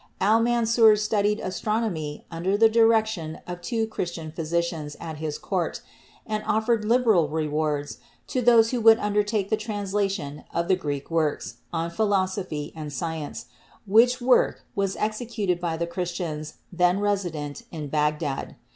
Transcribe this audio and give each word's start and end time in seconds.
Al 0.19 0.39
Mansur 0.39 0.95
studied 0.95 1.39
astronomy 1.39 2.25
under 2.31 2.57
the 2.57 2.67
direction 2.69 3.37
of 3.45 3.61
two 3.61 3.85
Christian 3.85 4.31
physicians 4.31 4.97
at 4.99 5.17
his 5.17 5.37
court, 5.37 5.81
and 6.25 6.43
offered 6.47 6.83
liberal 6.83 7.29
re 7.29 7.47
wards 7.47 7.99
to 8.25 8.41
those 8.41 8.71
who 8.71 8.81
would 8.81 8.97
undertake 8.97 9.51
the 9.51 9.57
translation 9.57 10.43
of 10.55 10.67
the 10.67 10.75
Greek 10.75 11.11
works 11.11 11.57
on 11.71 11.91
philosophy 11.91 12.73
and 12.75 12.91
science, 12.91 13.45
which 13.85 14.19
work 14.19 14.63
was 14.73 14.95
executed 14.95 15.59
by 15.59 15.77
the 15.77 15.85
Christians 15.85 16.55
then 16.73 16.99
resident 16.99 17.65
in 17.69 17.87
Bagdad. 17.87 18.55